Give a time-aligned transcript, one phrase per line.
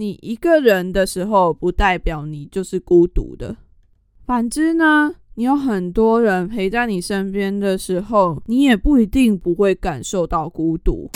[0.00, 3.56] 你一个人的时候，不代表你就是孤独的。
[4.24, 11.10] 反之呢，你有很多人陪在你身边的时候，你也不一定不会感受到孤独。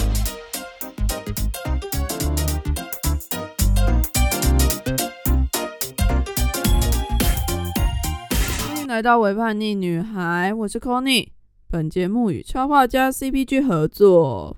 [8.67, 11.29] 欢迎来到伪叛逆女孩，我是 Conny。
[11.71, 14.57] 本节目与超画家 CPG 合作。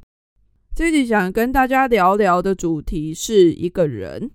[0.77, 4.33] 这集想跟大家聊聊的主题是一个人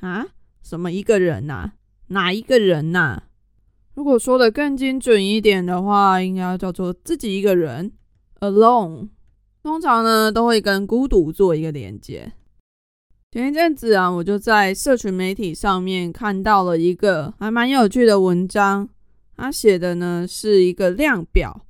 [0.00, 0.26] 啊？
[0.60, 1.70] 什么一个人呐？
[2.08, 3.22] 哪一个人呐？
[3.94, 7.92] 如果说的更精准一点的话，应该叫做自己一个人
[8.40, 9.10] ，alone。
[9.62, 12.32] 通常呢，都会跟孤独做一个连接。
[13.30, 18.88] 前一阵子啊，我就在社群媒体上面看到了一个还蛮有趣的文章，
[19.36, 21.64] 他写的呢是一个量表，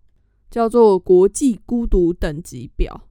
[0.51, 3.03] 叫做国际孤独等级表。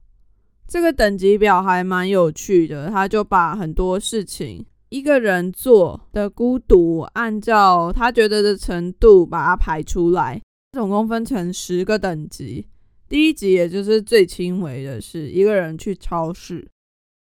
[0.68, 10.40] 这个等级表还蛮有趣的，他就把很多事情一个人做的孤独，按照他觉得的程度把它排出来，
[10.72, 12.66] 总共分成十个等级。
[13.08, 16.66] 第一级也就是最轻微的，是一个人去超市；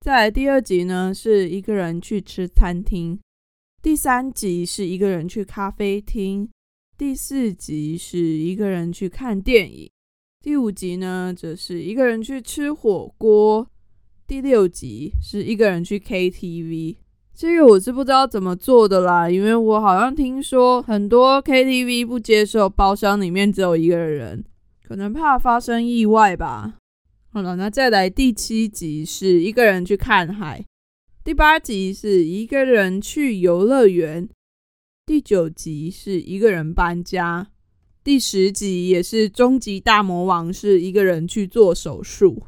[0.01, 3.19] 再来第二级呢，是一个人去吃餐厅；
[3.83, 6.47] 第三级是一个人去咖啡厅；
[6.97, 9.91] 第四级是一个人去看电影。
[10.43, 13.65] 第五集呢，则是一个人去吃火锅；
[14.27, 16.97] 第六集是一个人去 KTV。
[17.33, 24.45] 这个我是不知道怎么做的啦，因为我好像听说很多 KTV 不接受包厢里面只有一个人，
[24.83, 26.75] 可能怕发生意外吧。
[27.31, 30.65] 好了，那再来第七集是一个人去看海；
[31.23, 34.27] 第八集是一个人去游乐园；
[35.07, 37.47] 第九集是一个人搬家。
[38.05, 42.43] 第十集也是终极大魔王，是一个人去做手术。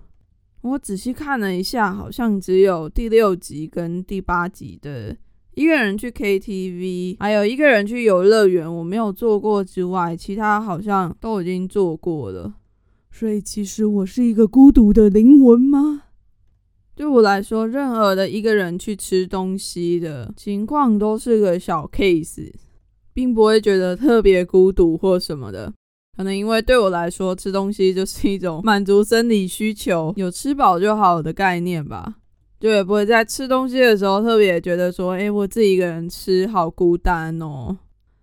[0.63, 5.17] 我仔细看了一下，好像只有第六集跟第八集的
[5.55, 12.55] 一个人去 KTV，还有一个人去游乐园，我没有做过之外，其他好像都已经做过了。
[13.13, 16.03] 所以其实我是一个孤独的灵魂吗？
[16.97, 22.51] 对我来说，任何的一个人去吃东西的情况都是个小 case。
[23.15, 25.73] 并不会觉得特别孤独或什么的，
[26.17, 32.17] 可能因为对我来说，吃东西就是一种满足生理需求，有吃饱就好的概念吧。
[32.61, 37.77] 就也不会在吃东西的时候特别觉得说，哎，我自己一个人吃好孤单哦。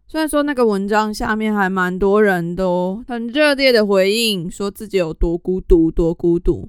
[0.07, 6.68] 虽然说那个文章下面还蛮多人都很热烈的回应，说自己有多孤独，多孤独，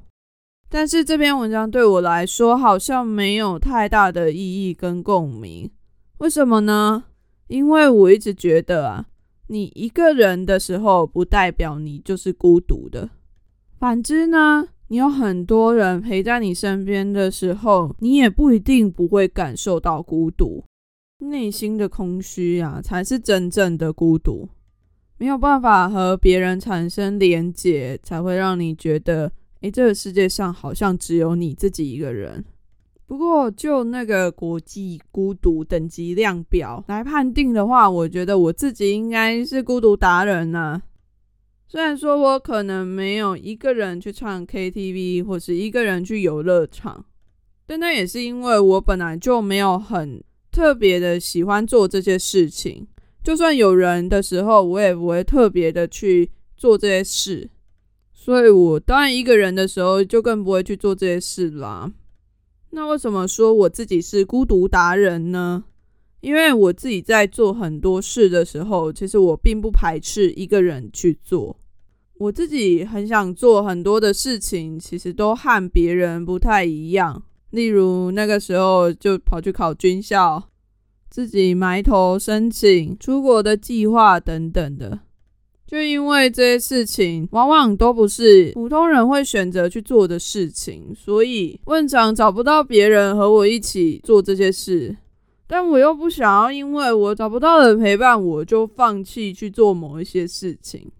[0.68, 5.70] 但是这篇文章对我来说好像没有太大的意义跟共鸣。
[6.18, 7.04] 为什么呢？
[7.52, 9.06] 因为我一直觉得啊，
[9.48, 13.10] 你一个人的时候，不代表你就是孤独的。
[13.78, 20.64] 反之呢，你有很多人陪在你身边的时候，你也不一定不会感受到孤独。
[21.18, 24.48] 内心的空虚啊，才是真正的孤独。
[25.18, 29.30] 没有办法和别人产生连结，才会让你觉得，
[29.60, 32.42] 诶，这个世界上好像只有你自己一个人。
[33.12, 40.80] 不过，就那个国际孤独等级量表来判定的话，我觉得我自己应该是孤独达人呢。
[41.68, 47.04] 虽然说我可能没有一个人去唱 KTV，或是一个人去游乐场，
[47.66, 52.88] 但那也是因为我本来就没有很特别的喜欢做这些事情。
[53.22, 57.50] 就算有人的时候，我也不会特别的去做这些事。
[58.14, 61.92] 所以我当然一个人的时候，就更不会去做这些事啦。
[62.74, 65.64] 那为什么说我自己是孤独达人呢？
[66.20, 71.56] 因为我自己在做很多事的时候，其实我并不排斥一个人去做。
[72.14, 77.22] 我自己很想做很多的事情，其实都和别人不太一样。
[77.50, 80.48] 例如那个时候就跑去考军校，
[81.10, 85.00] 自己埋头申请出国的计划等等的。
[85.72, 94.94] 就因为这些事情往往都不是普通人会选择去做的事情，所以问长找不到别人和我一起做这些事，
[95.46, 100.92] 但我又不想要因为我找不到人陪伴，我就放弃去做某一些事情。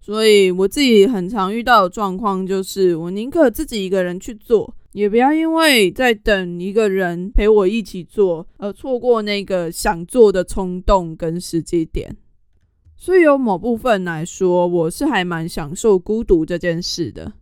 [0.00, 12.16] 所以我自己很常遇到的状况就是，我宁可自己一个人去做，也不要因为在等一个人陪我一起做而错过那个想做的冲动跟时机点。
[13.06, 17.34] 所以，有某部分来说，我是还蛮享受孤独这件事的。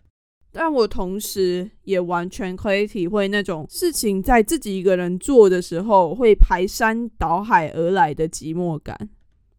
[0.52, 9.08] 但我同时也完全可以体会那种事情在自己一个人做的时候会排山倒海而来的寂寞感。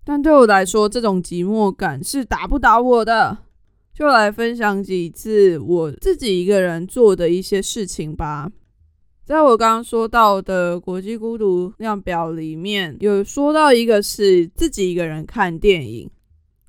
[0.03, 3.39] 但对我来说，这种寂寞感是打不倒我的。
[3.91, 8.51] 就来分享几次我自己一个人做的一些事情吧。
[9.25, 16.07] 在我刚刚说到的国际孤独量表里面，有说到一个是自己一个人看电影。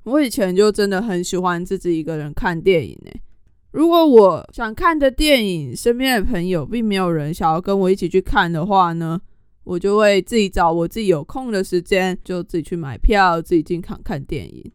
[0.03, 3.21] 我以前就真的很喜欢自己一个人看电影诶。
[3.69, 9.21] 如果我想看的电影，身边的朋友并没有人想要跟我一起去看的话呢，
[9.63, 14.71] 我就会自己找我自己有空的时间，就自己去买票，自己进场看电影。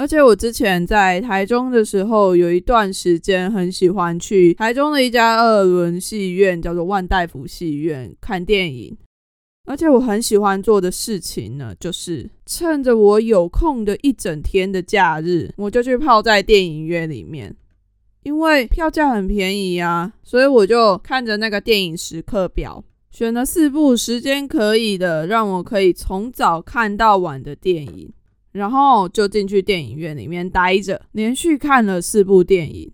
[0.00, 8.96] 而且我之前在台中的时候，有一段时间很喜欢去台中的一家二轮戏院，叫做万代福戏院看电影。
[9.66, 17.54] 而且我很喜欢做的事情呢，就是趁着我有空的一整天的假日，我就去泡在电影院里面，
[18.22, 28.10] 因为票价很便宜啊，所以我就看着那个电影时刻表，选了四部时间可以的，让我可以从早看到晚的电影，
[28.52, 32.92] 然后就进去电影院里面待着，连续看了四部电影。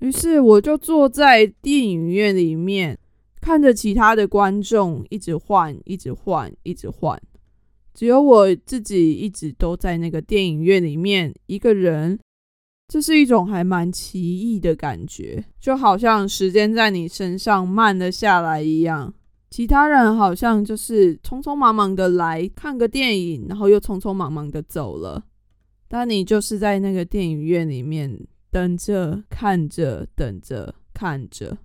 [0.00, 2.98] 于是我就坐在电影院里面。
[3.38, 7.16] 看着其他的观众一直换，一直换，一直换，
[7.94, 12.18] 只有我自己一直都在那个电影院里面一个人，
[12.88, 19.14] 这是一种还蛮奇异的感觉，就好像时间在你身上慢了下来一样。
[19.48, 25.24] 其他人好像就是匆匆忙忙的来看个电影，然后又匆匆忙忙的走了，
[25.88, 28.18] 但你就是在那个电影院里面
[28.50, 31.56] 等着，看着，等着，看着。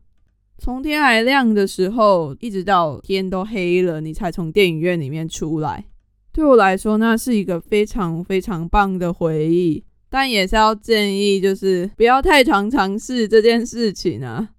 [0.57, 5.85] 从天还亮的时候，一直到天都黑了，你才从电影院里面出来。
[6.31, 9.83] 对我来说，那是一个非常非常棒的回忆。
[10.07, 14.49] 但也是要建议，就是不要太常尝试这件事情啊。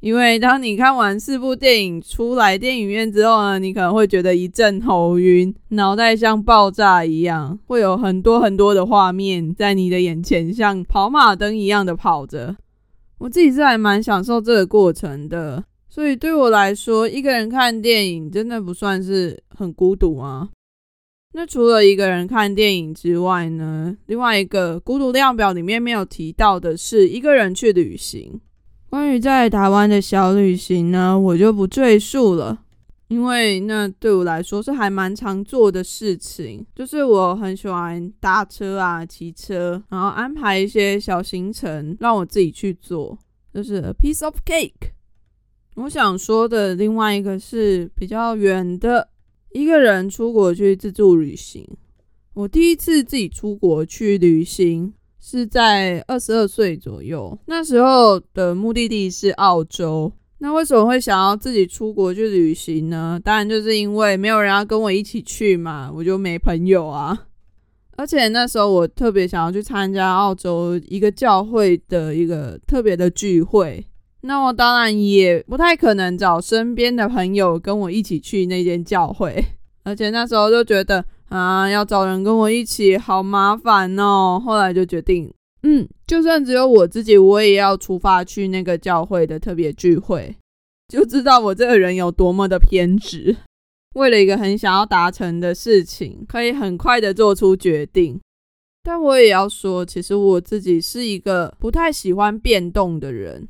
[0.00, 12.56] 因为当你看完四部电影出来电影院之后呢，你可能会觉得一阵头晕，脑袋像爆炸一样，会有很多很多的画面在你的眼前，像跑马灯一样的跑着。
[13.18, 20.48] 我自己是还蛮享受这个过程的，所以对我来说，一个人看电影真的不算是很孤独啊。
[21.34, 28.40] 那除了一个人看电影之外呢，另外一个孤独量表里面没有提到的是一个人去旅行。
[28.90, 32.64] 关于在台湾的小旅行呢，我就不赘述了。
[33.06, 43.16] 因为那对我来说是还蛮常做的事情，就是我很喜欢搭车啊、骑车，然后安排一些小行程让我自己去做，
[43.54, 44.90] 就是 a piece of cake。
[45.76, 49.08] 我想说的另外一个是比较远的，
[49.52, 51.64] 一个人出国去自助旅行。
[52.34, 60.10] 我第一次自己出国去旅行是在二十二岁左右，那时候的目的地是澳洲。
[60.38, 63.20] 那为什么会想要自己出国去旅行呢？
[63.22, 67.26] 当然就是因为没有人要跟我一起去嘛，我就没朋友啊。
[67.96, 73.84] 而且那时候我特别想要去参加澳洲一个教会的一个特别的聚会，
[74.22, 79.44] 那我当然也不太可能找身边的朋友跟我一起去那间教会。
[79.82, 84.40] 而且那时候就觉得啊，要找人跟我一起好麻烦哦。
[84.44, 85.32] 后来就决定。
[85.62, 90.34] 嗯，就算只有我自己，我也要出发去那个教会的特别聚会，
[90.88, 93.36] 就知道我这个人有多么的偏执。
[93.94, 98.20] 为了一个很想要达成的事情，可以很快的做出决定。
[98.82, 103.46] 但我也要说，其实我自己是一个不太喜欢变动的人。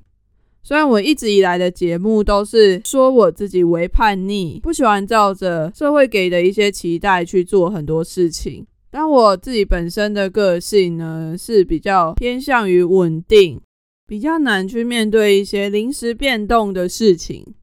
[0.63, 8.67] 虽然我一直以来的节目都是说我自己为叛逆，不喜欢照着社会给的一些期待去做很多事情。
[8.91, 13.61] 但我自己本身的个性呢，是比较偏向于稳定，
[14.07, 17.55] 比较难去面对一些临时变动的事情。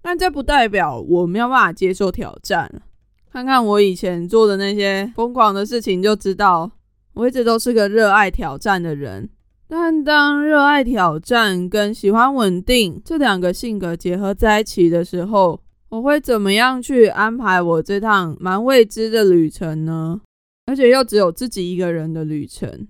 [0.00, 2.82] 但这不代表我没有办法接受挑战。
[3.30, 6.70] 看看我以前做的那些疯狂的事情，就知道
[7.12, 9.28] 我一直都是个热爱挑战的人。
[9.68, 15.60] 但当热爱挑战跟喜欢稳定这两个性格结合在一起的时候，
[15.90, 20.20] 我会怎么样去安排我这趟蛮未知的旅程呢？
[20.66, 22.88] 而且又只有自己一个人的旅程，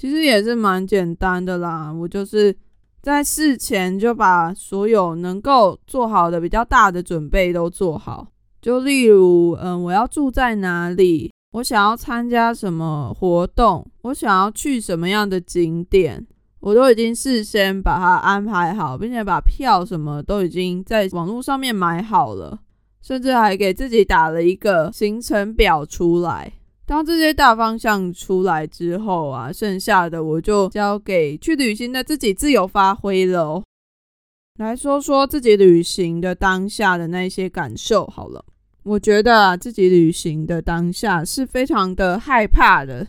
[0.00, 1.92] 其实也是蛮简单的啦。
[1.92, 2.54] 我就是
[3.02, 8.26] 在事前就把所有能够做好的比较大的准备都做好，
[8.60, 16.26] 就例如，嗯，我要住在哪里，我想要参加什么活动，我想要去什么样的景点，
[16.60, 22.58] 我都已经事先把它安排好，并且把票什么都已经在网络上面买好了，
[23.00, 26.52] 甚至还给自己打了一个行程表出来。
[26.84, 33.62] 当这些大方向出来之后啊，剩下的我就交给去旅行的自己自由发挥了。
[34.58, 38.44] 来说说自己旅行的当下的那些感受好了。
[38.86, 43.04] 我觉得，自己旅行的当下是非常的害怕的。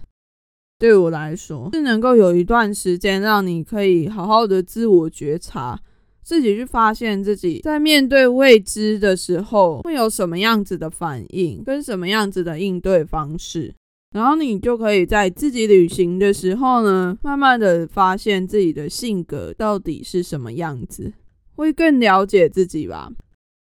[0.79, 5.79] 对我来说，是能够有一段时间让你可以好好的自我觉察，
[6.23, 13.71] 自己去发现自己在面对未知的时候会有什么样子的反应，跟什么样子的应对方式。
[14.15, 21.13] 然后你就可以在自己旅行的时候呢，慢慢的发现自己的性格到底是什么样子，
[21.55, 23.11] 会更了解自己吧。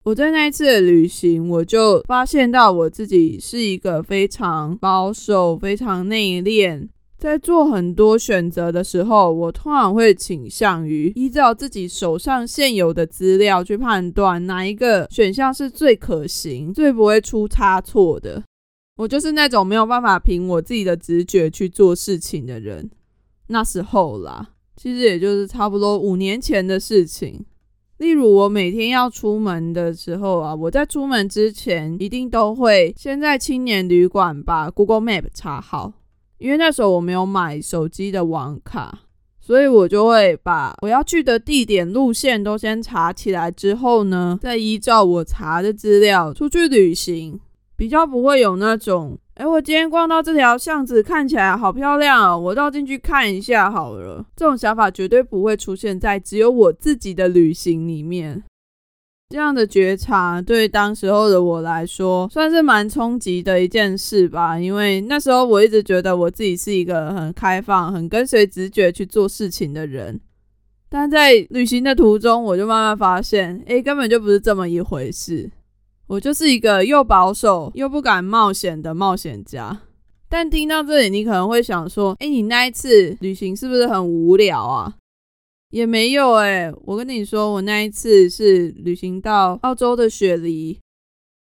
[0.04, 6.88] 我在那一次的旅行，我就发现到我自己是一个非常保守、非常内敛，
[7.18, 18.42] 在做很多选择的时候，我通常会倾向于依照自己手上现有的资料去判断哪一个选项是最可行、最不会出差错的。
[18.96, 22.90] 我就是那种没有办法凭我自己的直觉去做事情的人。
[23.48, 27.44] 那时候啦，其实也就是差不多五年前的事情。
[28.00, 35.92] 例如，我每天要出门的时候啊，我在出门之前一定都会先在青年旅馆把 Google Map 查好，
[36.38, 39.00] 因为那时候我没有买手机的网卡，
[39.38, 47.38] 所以我就会把我要去的地点、路线都先查起来，之后呢，再依照我查的资料出去旅行，
[47.76, 49.18] 比较不会有那种。
[49.40, 54.22] 哎，我今天逛到这条巷子，看起来好漂亮哦，我倒进去看一下好了。
[54.36, 58.42] 这种想法绝对不会出现在只有我自己的旅行里面。
[59.30, 64.60] 这样的觉察对当时候的我来说，算是蛮冲击的一件事吧。
[64.60, 70.20] 因为那时候我一直觉得我自己是一个很开放、很跟随直觉去做事情的人，
[70.90, 75.50] 但在旅行的途中，我就慢慢发现，哎，根本就不是这么一回事。
[76.10, 79.82] 我就是一个又保守又不敢冒险的冒险家，
[80.28, 84.96] 但听到这里，你可能会想说：“哎，你那一次旅行是不是很无聊啊？”
[85.70, 90.76] 也没有哎，我跟你说，我那一次是旅行到澳洲的雪梨。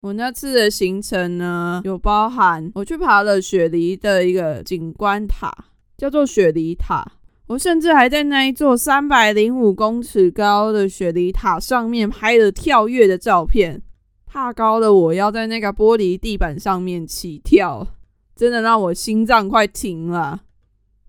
[0.02, 5.50] 我那次的行程呢，有包含我去爬了雪梨的一个景观塔，
[5.96, 7.12] 叫做雪梨塔。
[7.46, 13.80] 我甚至还在那一座三百零五公尺高的雪梨塔上面拍了跳跃的照片。
[14.28, 17.86] 怕高的我要在那个玻璃地板上面起跳，
[18.36, 20.42] 真的让我心脏快停了。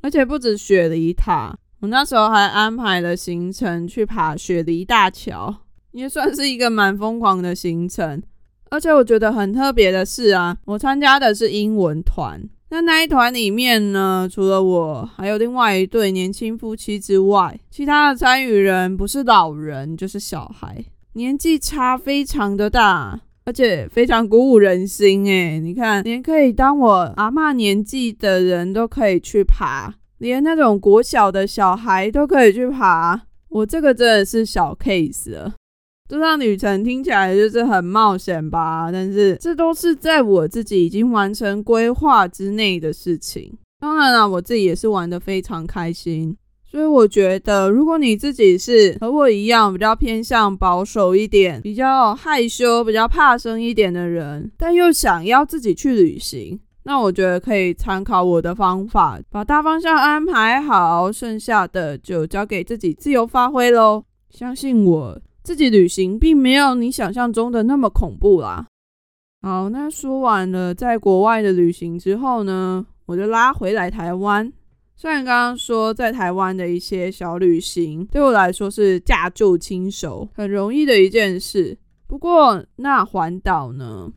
[0.01, 5.53] 而且不止雪梨塔，我那时候还安排了行程去爬雪梨大桥，
[5.91, 8.23] 也算是一个蛮疯狂的行程。
[8.71, 20.85] 而且我觉得很特别的是啊，我参加的是英文团，那那一团里面呢，除了我，还有另外一对年轻夫妻之外，其他的参与人不是老人就是小孩。
[21.19, 35.53] 年纪差非常的大，而且非常鼓舞人心诶，你看，连可以当我阿妈年纪的人都可以去爬，连那种国小的小孩都可以去爬，我这个真的是小 case 了。
[36.07, 38.89] 这趟旅程听起来就是很冒险吧？
[38.89, 43.53] 但是这都是在我自己已经完成规划之内的事情。
[43.81, 46.38] 当然了，我自己也是玩的非常开心。
[46.71, 64.03] 所以我觉得，如果你自己是和我一样比较偏向保守一点、比较害羞、比较怕生一点的人，但又想要自己去旅行，那我觉得可以参考我的方法，把大方向安排好，剩下的就交给自己自由发挥喽。
[64.29, 68.67] 相信我自己旅行并没有你想象中的那么恐怖啦。
[69.41, 74.53] 好，那说完了在国外的旅行之后呢，我就拉回来台湾。
[75.01, 84.12] 虽然刚刚说在台湾的一些小旅行对我来说是驾就亲手，很容易的一件事，不过那环岛呢？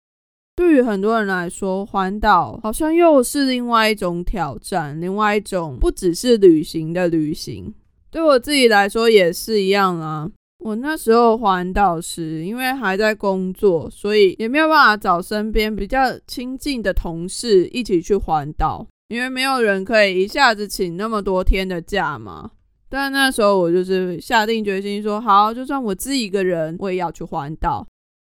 [0.57, 7.73] 对于很多人来说，环岛好像又是另外一种挑战，另外一种不只是旅行的旅行。
[8.11, 10.29] 对我自己来说也是一样啊。
[10.65, 18.89] 我那时候环岛时，因为还在工作，所以也没有办法找身边比较亲近的同事一起去环岛。
[19.12, 22.52] 因为没有人可以一下子请那么多天的假嘛，
[22.88, 27.87] 但那时候我就是下定决心说，好，就算我自己一个人，我也要去环岛。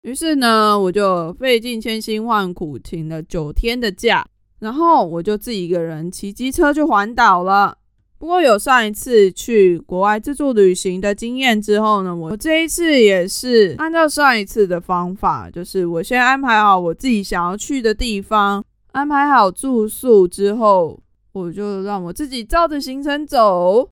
[0.02, 4.26] 于是呢，我就费尽千辛万苦请了九天的假，
[4.62, 7.78] 然后我就自己一个人骑机车去环岛了。
[8.18, 18.66] 不过有上一次去国外自助旅行的经验之后呢，我这一次也是按照上一次的方法，就是我先安排好我自己想要去的地方。
[18.94, 21.00] 安排好住宿之后，
[21.32, 23.90] 我就让我自己照着行程走。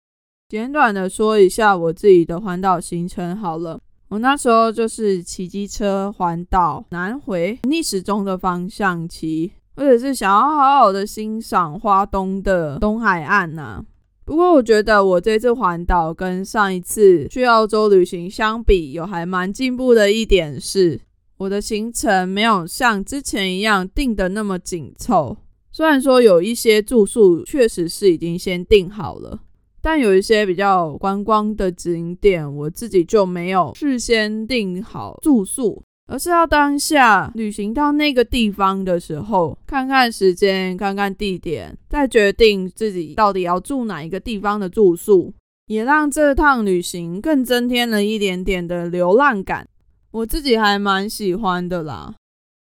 [0.48, 3.78] 简短的说一下我自己的环岛行程好了。
[4.08, 13.84] 我那时候就是骑机车环岛南回，逆时钟的方向骑，或者是想要好好的欣赏花东的东海岸呐。
[14.24, 20.98] 不过我觉得我这次环岛跟上一次去澳洲旅行相比，有还蛮进步的一点是。
[21.38, 25.36] 我的行程没有像之前一样定的那么紧凑，
[25.70, 29.40] 虽然说有一些住宿确实是已经先订好了，
[29.82, 45.34] 但有一些比较观光的景点，我自己就没有事先订好住宿，而是要当下旅行到那个地方的时候，看看时间，看看地点，再决定自己到底要住哪一个地方的住宿，
[45.66, 49.68] 也让这趟旅行更增添了一点点的流浪感。
[50.16, 52.14] 我自己还蛮喜欢的啦。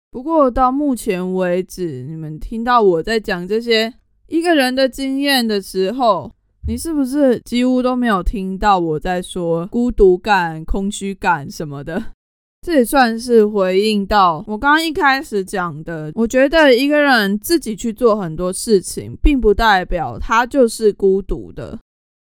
[0.10, 3.93] 不过到目前为止，你们听到我在讲这些
[4.27, 6.31] 一个人的经验的时候，
[6.65, 12.01] 你是不是几乎都没有听到我在说孤独感、空虚感什么的？
[12.62, 16.10] 这也算是回应到我刚刚一开始讲的。
[16.15, 21.77] 我觉得一个人自己去做很多事情，并不代表他就是孤独的，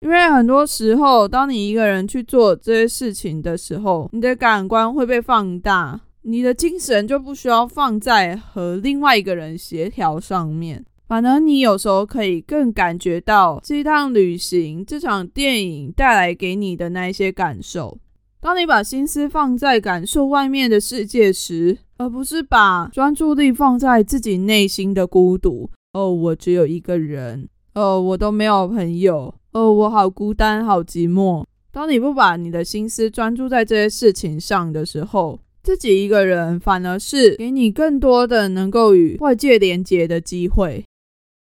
[0.03, 6.01] 因为很多时候，当你一个人去做这些事情的时候，你的感官会被放大。
[6.25, 17.99] 你的精神就不需要放在和另外一个人协调上面，反而你有时候可以更感觉到这趟旅行、这场电影带来给你的那一些感受。
[18.41, 25.71] 当你把心思放在感受外面的世界时，而不是把专注力放在自己内心的孤独。
[25.93, 27.49] 哦，我只有一个人。
[27.75, 29.35] 哦，我都没有朋友。
[29.53, 31.45] 哦，我好孤单，好寂寞。
[31.71, 40.83] 当你不把你的心思专注在这些事情上的时候，自己一个人反而是给你更多的能够与外界连接的机会。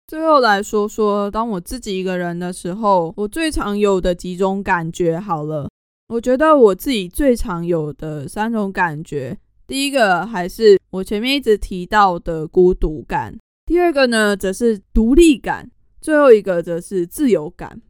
[0.06, 5.18] 最后来说说，当我自己一个人的时候，我最常有的几种感觉。
[5.18, 5.70] 好了，
[6.08, 15.70] 我觉得我自己最常有的三种感觉，第一个还是我前面一直提到的孤独感，第二个呢则是独立感，
[16.02, 17.80] 最后一个则是自由感。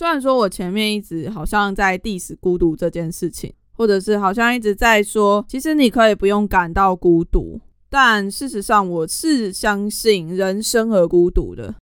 [0.00, 3.52] 虽然说我前面一直好像在 diss 孤独这件事情。
[3.72, 11.74] 或者是好像一直在说，其实你可以不用感到孤独，但事实上我是相信人生而孤独的。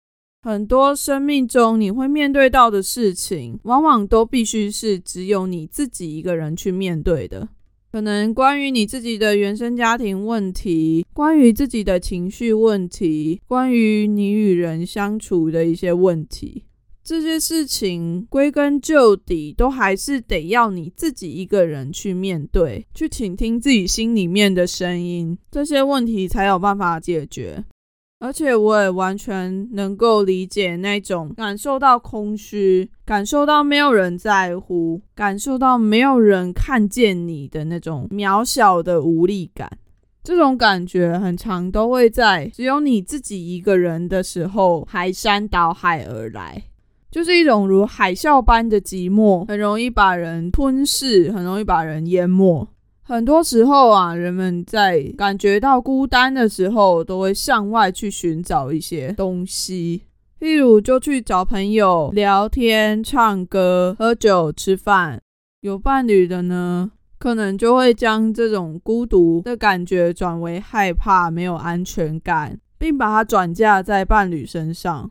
[0.44, 7.50] 很多生命中你会面对到的事情，往往都必须是只有你自己一个人去面对的。
[7.92, 16.64] 可能关于你自己的原生家庭问题，关于自己的情绪问题，关于你与人相处的一些问题。
[17.08, 27.64] 这些事情归根究底，都还是得要你自己一个人去面对，去倾听自己心里面的声音，这些问题才有办法解决。
[28.20, 39.72] 而且我也完全能够理解那种感受到空虚、感受到没有人在乎、感受到没有人看见你的那种渺小的无力感。
[40.26, 46.64] 这种感觉很长，都会在只有你自己一个人的时候排山倒海而来。
[47.10, 52.68] 就是一种如海啸般的寂寞，很容易把人吞噬，很容易把人淹没。
[53.02, 60.04] 很多时候啊，人们在感觉到孤单的时候，都会向外去寻找一些东西，
[60.40, 65.22] 例如就去找朋友聊天、唱歌、喝酒、吃饭。
[65.62, 75.10] 有伴侣的呢，可能就会将这种孤独的感觉转为害怕、没有安全感，并把它转嫁在伴侣身上。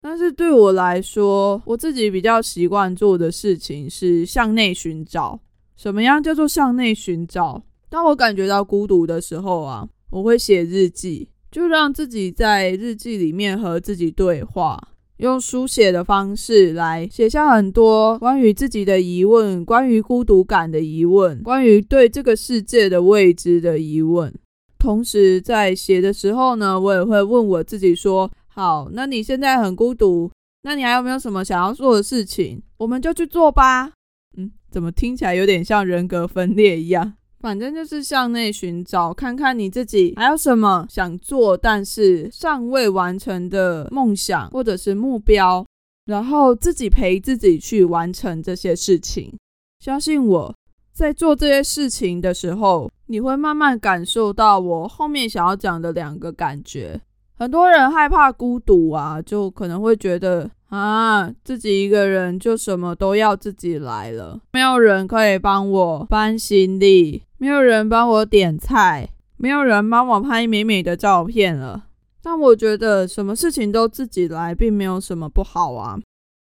[0.00, 5.40] 但是对我来说，我自己比较习惯做的事情是向内寻找。
[5.76, 7.62] 什么样叫做向内寻找？
[7.90, 14.80] 当我感觉到孤独的时候啊，我会写日记，就让自己在日记里面和自己对话，
[15.16, 24.32] 用书写的方式来写下很多关于自己的疑问，关于孤独感的疑问，关于对这个世界的未知的疑问。
[24.78, 28.30] 同时在写的时候呢，我也会问我自己说。
[28.58, 30.28] 好，那你现在很孤独，
[30.62, 32.60] 那你还有没有什么想要做的事情？
[32.78, 33.92] 我们就去做吧。
[34.36, 37.14] 嗯，怎么听起来有点像人格分裂一样？
[37.38, 45.64] 反正就是向内寻找，看看你自己还有什么想做但是尚未完成的梦想或者是目标，
[46.06, 49.32] 然后自己陪自己去完成这些事情。
[49.78, 50.52] 相信我
[50.92, 57.00] 在做这些事情的时候，你会慢慢感受到我后面想要讲的两个感觉。
[57.38, 71.84] 很多人害怕孤独啊，就可能会觉得啊，自己一个人就什么都要自己来了，没有人可以帮我搬行李，没有人帮我点菜，没有人帮我拍美美的照片了。
[72.20, 75.96] 但我觉得什么事情都自己来，并没有什么不好啊。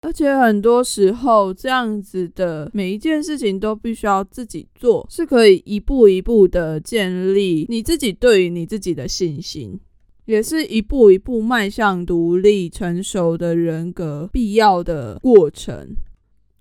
[0.04, 9.80] 而且很多时候，这样子的每一件事情都必须要自己做，是可以一步一步的建立你自己对于你自己的信心。
[10.26, 15.96] 也是一步一步迈向独立成熟的人格必要的过程。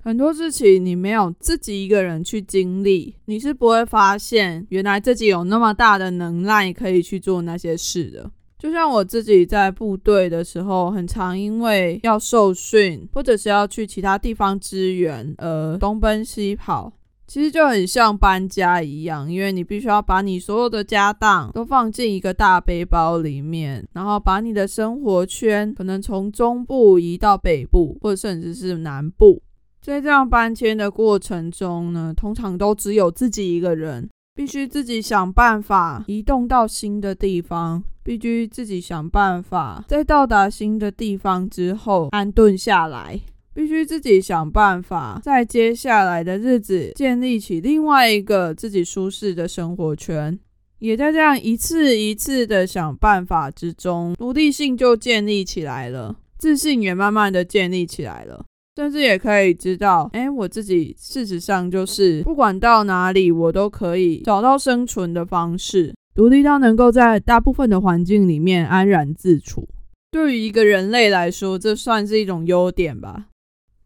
[0.02, 8.28] 很多事情你没有自己一个人去经历，你是不会发现原来自己有那么大的能耐可以去做那些事的。
[8.58, 16.92] 就像我自己在部队的时候，很常因为要受训，或者是要去其他地方支援，而东奔西跑。
[17.32, 29.40] 其实就很像搬家一样，因为你必须要把你所有的家当都放进一个大背包里面，然后把你的生活圈可能从中部移到北部，或者甚至是南部。
[29.80, 43.18] 在这样搬迁的过程中呢，通常都只有自己一个人，必须自己想办法移动到新的地方，必须自己想办法在到达新的地方之后安顿下来。
[43.54, 50.38] 必须自己想办法，在接下来的日子建立起另外一个自己舒适的生活圈，
[50.78, 58.44] 也在这样一次一次的想办法之中，独立性就建立起来了，自信也慢慢的建立起来了，
[58.76, 69.68] 甚至也可以知道，哎，我自己事实上就是不管到哪里，我都可以找到生存的方式，独立到能够在大部分的环境里面安然自处。
[70.10, 73.26] 对于一个人类来说，这算是一种优点吧。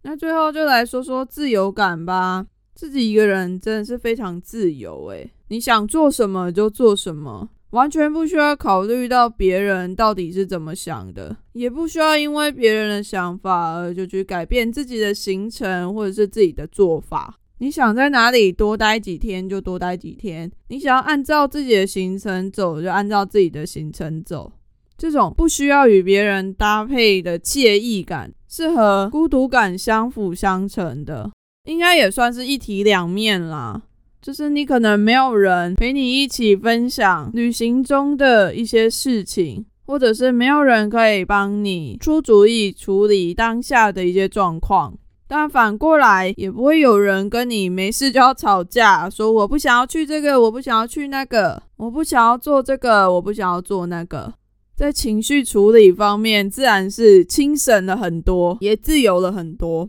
[0.07, 2.47] 那最后就来说说自由感吧。
[2.77, 17.35] 自己一个人真的是非常自由诶，你想做什么就做什么，完全不需要考虑到别人到底是怎么想的，也不需要因为别人的想法而就去改变自己的行程或者是自己的做法。
[17.59, 24.53] 你想在哪里多待几天就多待几天，你想要按照自己的行程走就按照自己的行程走。
[24.99, 31.31] 这种不需要与别人搭配的惬意感，是和孤独感相辅相成的，
[31.65, 33.83] 应该也算是一体两面啦。
[34.23, 44.99] 就是你可能没有人陪你一起分享旅行中的一些事情，或者是没有人可以帮你出主意处理当下的一些状况。
[45.29, 54.33] 但反过来，也不会有人跟你没事就要吵架，说我不想要去这个，我不想要去那个，我不想要做这个，我不想要做那个。
[54.77, 59.89] 在情绪处理方面，自然是轻省了很多，也自由了很多。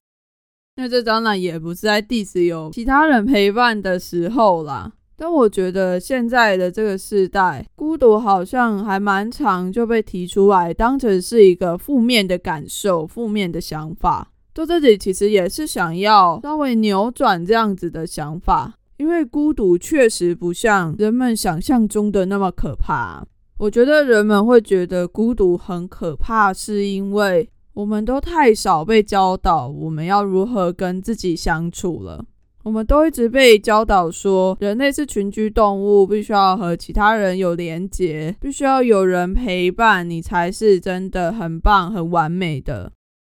[0.77, 4.93] 那这当然也不是在 diss 有其他人陪伴的时候啦。
[5.17, 14.31] 但我觉得现在的这个时代，孤独好像还蛮常就被提出来，当成是一个负面的感受、负面的想法。
[14.55, 23.25] 做自己其实也是想要稍微扭转这样子的想法，因为孤独确实不像人们想象中的那么可怕。
[23.59, 32.23] 我觉得人们会觉得孤独很可怕，是因为我们都太少被教导我们要如何跟自己相处了。
[32.63, 42.91] 我们都一直被教导说，人类是群居动物，必须要和其他人有连结，必须要有人陪伴你才是真的很棒、很完美的。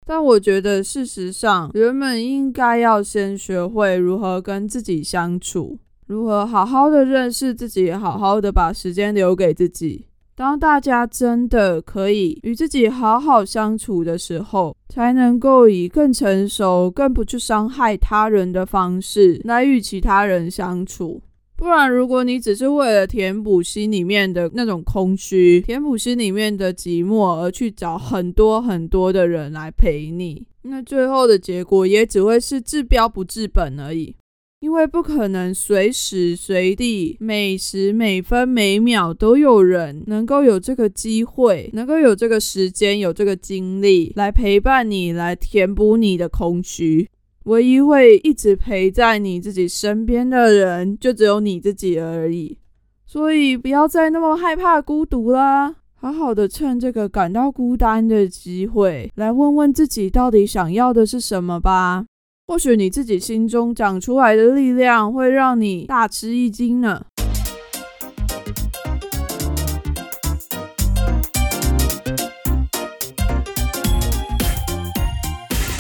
[0.06, 5.78] 但我觉得，事实上，人们应该要先学会如何跟自己相处。
[6.08, 10.06] 如何好好的认识自己，好好的把时间留给自己。
[10.36, 21.22] 当大家真的可以与自己好好相处的时候，才能够以更成熟、更不去伤害他人的方式来与其他人相处。
[21.58, 34.16] 不然，如果你只是为了填补心里面的那种空虚，填补心里面的寂寞而去找很多很多的人来陪你，那最后的结果也只会是治标不治本而已。
[34.60, 47.08] 因为不可能随时随地、每时每分每秒都有人能够有这个机会，能够有这个时间、有这个精力来陪伴你，来填补你的空虚。
[47.44, 52.58] 唯一会一直陪在你自己身边的人，就只有你自己而已。
[53.06, 62.06] 所以不要再那么害怕孤独啦，好好的趁这个感到孤单的机会，来问问自己到底想要的是什么吧。
[62.50, 67.06] 或许你自己心中长出来的力量会让你大吃一惊呢。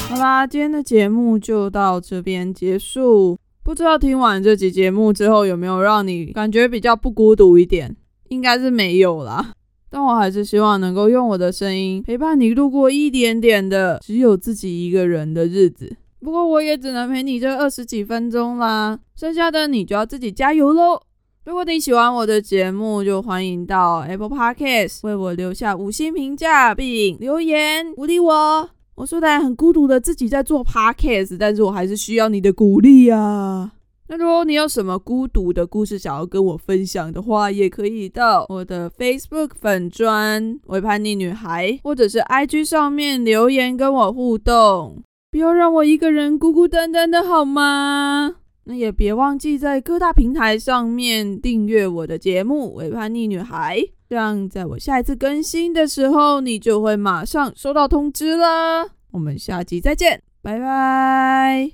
[0.10, 3.40] 好啦，今天的节目就到这边结束。
[3.64, 7.96] 不知道听完这集节目之后，有没有让你感觉比较不孤独一点？
[8.28, 9.54] 应该是没有啦。
[9.90, 15.96] 但我还是希望能够用我的声音陪伴你度过一点点的只有自己一个人的日子。
[16.20, 21.00] 不过我也只能陪你这二十几分钟啦，剩下的你就要自己加油喽。
[21.46, 28.70] 如果你喜欢我的节目，就欢迎到 Apple Podcast 为我留下五星评价并留言鼓励我。
[28.96, 33.72] 我虽然很孤独的自己在做 Podcast，但是我还是需要你的鼓励啊。
[34.10, 45.04] 那如果你有什么孤独的故事想要跟我分享的话，也可以到我的 Facebook 粉砖为叛逆女孩，或者是 IG 上面留言跟我互动。
[45.30, 48.36] 不要让我一个人孤孤单单的好吗？
[48.64, 53.78] 那也别忘记在各大平台上面订阅我的节目《伪叛逆女孩》，
[54.10, 58.90] 这样在我下一次更新的时候，你就会马上收到通知了。
[59.12, 61.66] 我们下集再见，拜拜。